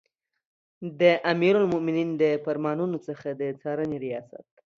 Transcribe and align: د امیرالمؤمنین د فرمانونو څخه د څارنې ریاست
د 0.99 1.01
امیرالمؤمنین 1.31 2.09
د 2.21 2.23
فرمانونو 2.45 2.97
څخه 3.07 3.27
د 3.39 3.41
څارنې 3.61 3.97
ریاست 4.05 4.47